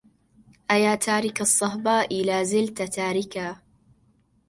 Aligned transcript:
أيا 0.71 0.95
تارك 0.95 1.41
الصهباء 1.41 2.23
لا 2.25 2.43
زلت 2.43 2.81
تاركا 2.81 3.61